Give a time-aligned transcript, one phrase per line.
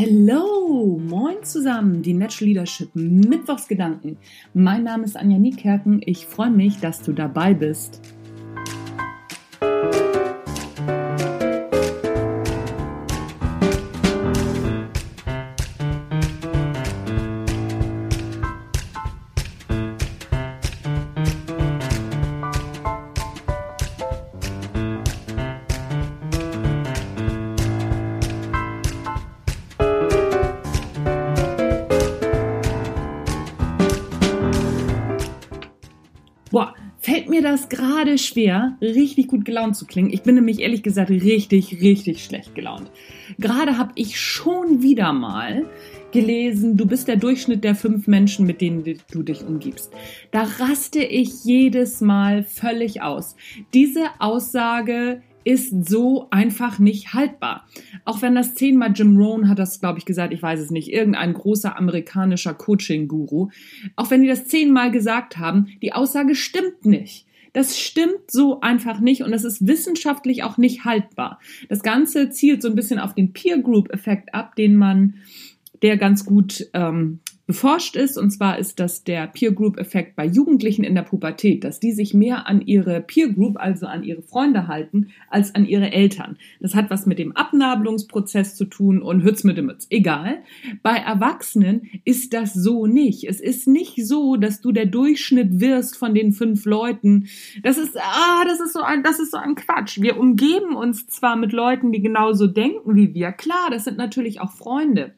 [0.00, 4.16] Hello, moin zusammen, die Natural Leadership Mittwochsgedanken.
[4.54, 6.02] Mein Name ist Anja Niekerken.
[6.06, 8.00] Ich freue mich, dass du dabei bist.
[36.50, 40.10] Boah, fällt mir das gerade schwer, richtig gut gelaunt zu klingen.
[40.12, 42.90] Ich bin nämlich ehrlich gesagt richtig, richtig schlecht gelaunt.
[43.38, 45.66] Gerade habe ich schon wieder mal
[46.12, 49.92] gelesen, du bist der Durchschnitt der fünf Menschen, mit denen du dich umgibst.
[50.30, 53.36] Da raste ich jedes Mal völlig aus.
[53.74, 57.66] Diese Aussage ist so einfach nicht haltbar.
[58.04, 60.92] Auch wenn das zehnmal Jim Rohn hat das, glaube ich, gesagt, ich weiß es nicht,
[60.92, 63.48] irgendein großer amerikanischer Coaching-Guru.
[63.96, 67.26] Auch wenn die das zehnmal gesagt haben, die Aussage stimmt nicht.
[67.52, 71.40] Das stimmt so einfach nicht und das ist wissenschaftlich auch nicht haltbar.
[71.68, 75.14] Das Ganze zielt so ein bisschen auf den Peer Group Effekt ab, den man,
[75.82, 78.18] der ganz gut ähm, beforscht ist.
[78.18, 81.92] Und zwar ist das der Peer Group Effekt bei Jugendlichen in der Pubertät, dass die
[81.92, 86.36] sich mehr an ihre Peer Group, also an ihre Freunde halten, als an ihre Eltern.
[86.60, 89.86] Das hat was mit dem Abnabelungsprozess zu tun und Hütz mit dem Mütz.
[89.88, 90.42] Egal.
[90.82, 93.24] Bei Erwachsenen ist das so nicht.
[93.24, 97.28] Es ist nicht so, dass du der Durchschnitt wirst von den fünf Leuten.
[97.62, 100.02] Das ist, ah, das ist so ein, das ist so ein Quatsch.
[100.02, 103.32] Wir umgeben uns zwar mit Leuten, die genauso denken wie wir.
[103.32, 105.14] Klar, das sind natürlich auch Freunde.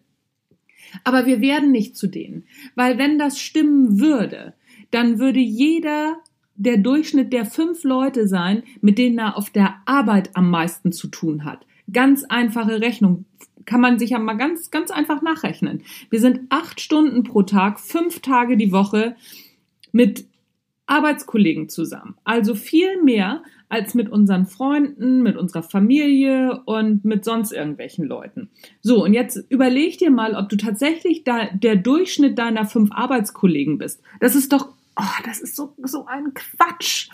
[1.05, 2.45] Aber wir werden nicht zu denen.
[2.75, 4.55] Weil wenn das stimmen würde,
[4.91, 6.17] dann würde jeder
[6.57, 11.09] der Durchschnitt der fünf Leute sein, mit denen er auf der Arbeit am meisten zu
[11.09, 11.67] tun hat.
[11.93, 13.25] Ganz einfache Rechnung.
[13.65, 15.83] Kann man sich ja mal ganz, ganz einfach nachrechnen.
[16.11, 19.17] Wir sind acht Stunden pro Tag, fünf Tage die Woche
[19.93, 20.27] mit
[20.91, 22.17] Arbeitskollegen zusammen.
[22.25, 28.51] Also viel mehr als mit unseren Freunden, mit unserer Familie und mit sonst irgendwelchen Leuten.
[28.83, 33.79] So, und jetzt überleg dir mal, ob du tatsächlich da der Durchschnitt deiner fünf Arbeitskollegen
[33.79, 34.03] bist.
[34.19, 37.09] Das ist doch, oh, das ist so, so ein Quatsch.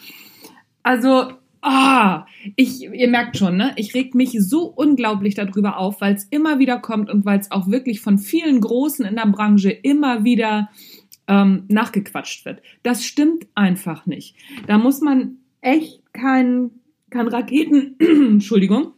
[0.82, 1.32] Also,
[1.68, 3.72] Ah, oh, ich, ihr merkt schon, ne?
[3.74, 7.50] Ich reg mich so unglaublich darüber auf, weil es immer wieder kommt und weil es
[7.50, 10.68] auch wirklich von vielen Großen in der Branche immer wieder
[11.28, 12.62] ähm, nachgequatscht wird.
[12.82, 14.36] Das stimmt einfach nicht.
[14.66, 16.70] Da muss man echt kein,
[17.10, 18.92] kein Raketen, Entschuldigung,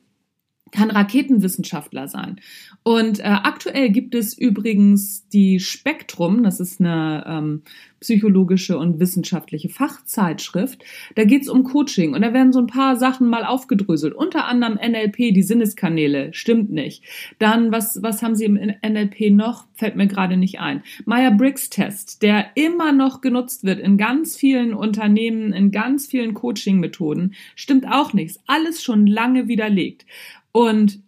[0.70, 2.40] kann Raketenwissenschaftler sein.
[2.82, 7.62] Und äh, aktuell gibt es übrigens die Spektrum, das ist eine ähm,
[8.00, 10.84] psychologische und wissenschaftliche Fachzeitschrift.
[11.14, 14.14] Da geht es um Coaching und da werden so ein paar Sachen mal aufgedröselt.
[14.14, 17.02] Unter anderem NLP, die Sinneskanäle, stimmt nicht.
[17.38, 19.66] Dann, was, was haben sie im NLP noch?
[19.74, 20.82] Fällt mir gerade nicht ein.
[21.04, 27.86] Meyer-Briggs-Test, der immer noch genutzt wird in ganz vielen Unternehmen, in ganz vielen Coaching-Methoden, stimmt
[27.90, 28.40] auch nichts.
[28.46, 30.06] Alles schon lange widerlegt.
[30.52, 31.00] Und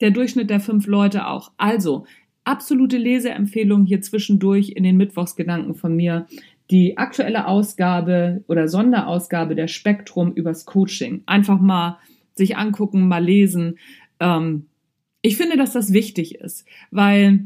[0.00, 1.52] der Durchschnitt der fünf Leute auch.
[1.56, 2.06] Also,
[2.44, 6.26] absolute Leseempfehlung hier zwischendurch in den Mittwochsgedanken von mir.
[6.70, 11.22] Die aktuelle Ausgabe oder Sonderausgabe der Spektrum übers Coaching.
[11.26, 11.98] Einfach mal
[12.34, 13.78] sich angucken, mal lesen.
[14.20, 14.66] Ähm,
[15.20, 17.44] ich finde, dass das wichtig ist, weil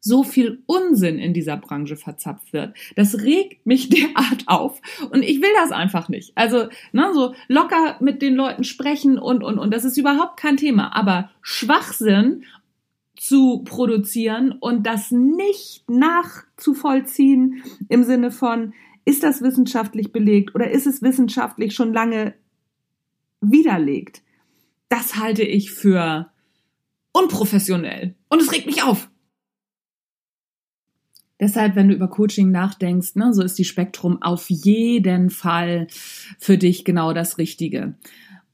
[0.00, 2.74] so viel Unsinn in dieser Branche verzapft wird.
[2.96, 4.80] Das regt mich derart auf
[5.10, 6.32] und ich will das einfach nicht.
[6.34, 10.56] Also, ne, so locker mit den Leuten sprechen und, und, und, das ist überhaupt kein
[10.56, 10.96] Thema.
[10.96, 12.44] Aber Schwachsinn
[13.16, 18.72] zu produzieren und das nicht nachzuvollziehen im Sinne von,
[19.04, 22.34] ist das wissenschaftlich belegt oder ist es wissenschaftlich schon lange
[23.42, 24.22] widerlegt?
[24.88, 26.30] Das halte ich für
[27.12, 29.10] unprofessionell und es regt mich auf.
[31.40, 35.86] Deshalb, wenn du über Coaching nachdenkst, ne, so ist die Spektrum auf jeden Fall
[36.38, 37.94] für dich genau das Richtige.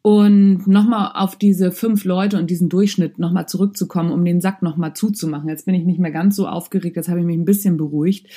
[0.03, 4.95] Und nochmal auf diese fünf Leute und diesen Durchschnitt nochmal zurückzukommen, um den Sack nochmal
[4.95, 5.49] zuzumachen.
[5.49, 8.29] Jetzt bin ich nicht mehr ganz so aufgeregt, jetzt habe ich mich ein bisschen beruhigt.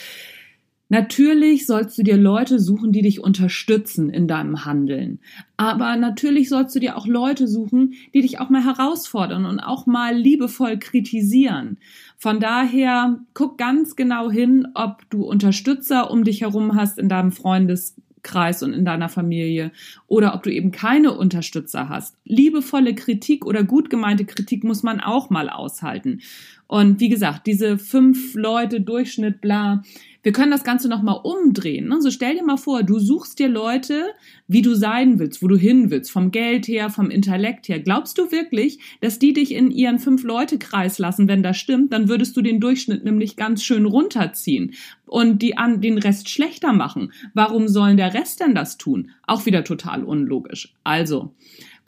[0.92, 5.20] Natürlich sollst du dir Leute suchen, die dich unterstützen in deinem Handeln.
[5.56, 9.86] Aber natürlich sollst du dir auch Leute suchen, die dich auch mal herausfordern und auch
[9.86, 11.78] mal liebevoll kritisieren.
[12.18, 17.32] Von daher guck ganz genau hin, ob du Unterstützer um dich herum hast in deinem
[17.32, 19.72] Freundes Kreis und in deiner Familie
[20.08, 22.18] oder ob du eben keine Unterstützer hast.
[22.26, 26.22] Liebevolle Kritik oder gut gemeinte Kritik muss man auch mal aushalten.
[26.70, 29.82] Und wie gesagt, diese fünf Leute Durchschnitt, bla,
[30.22, 31.88] wir können das Ganze nochmal umdrehen.
[31.88, 32.00] Ne?
[32.00, 34.06] So stell dir mal vor, du suchst dir Leute,
[34.48, 37.80] wie du sein willst, wo du hin willst, vom Geld her, vom Intellekt her.
[37.80, 41.92] Glaubst du wirklich, dass die dich in ihren Fünf-Leute-Kreis lassen, wenn das stimmt?
[41.92, 44.76] Dann würdest du den Durchschnitt nämlich ganz schön runterziehen
[45.08, 47.12] und die an den Rest schlechter machen.
[47.34, 49.10] Warum sollen der Rest denn das tun?
[49.26, 50.76] Auch wieder total unlogisch.
[50.84, 51.34] Also,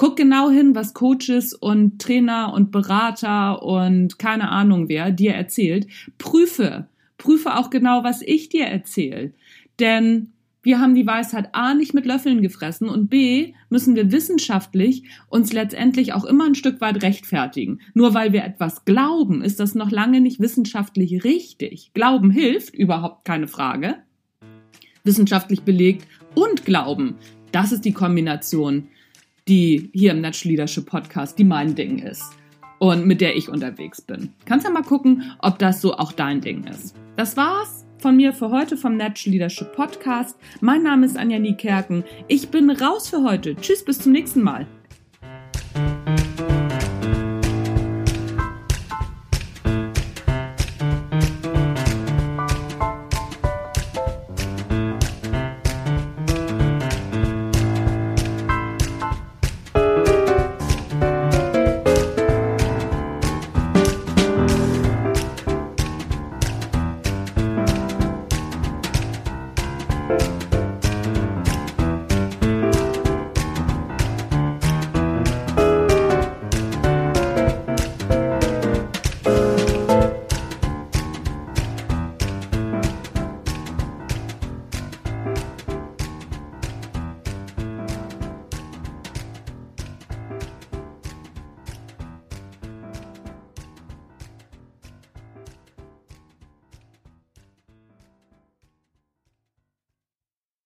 [0.02, 5.86] Guck genau hin, was Coaches und Trainer und Berater und keine Ahnung wer dir erzählt.
[6.18, 6.88] Prüfe,
[7.20, 9.32] prüfe auch genau, was ich dir erzähle.
[9.80, 10.32] Denn
[10.64, 15.54] wir haben die Weisheit A nicht mit Löffeln gefressen und B müssen wir wissenschaftlich uns
[15.54, 17.80] letztendlich auch immer ein Stück weit rechtfertigen.
[17.94, 21.92] Nur weil wir etwas glauben, ist das noch lange nicht wissenschaftlich richtig.
[21.94, 23.98] Glauben hilft, überhaupt keine Frage.
[25.04, 27.18] Wissenschaftlich belegt und Glauben,
[27.52, 28.88] das ist die Kombination,
[29.48, 32.24] die hier im Natural Leadership Podcast, die mein Ding ist
[32.80, 34.34] und mit der ich unterwegs bin.
[34.46, 36.96] Kannst ja mal gucken, ob das so auch dein Ding ist.
[37.16, 40.38] Das war's von mir für heute vom Natural Leadership Podcast.
[40.60, 42.04] Mein Name ist Anja Niekerken.
[42.28, 43.56] Ich bin raus für heute.
[43.56, 44.66] Tschüss, bis zum nächsten Mal.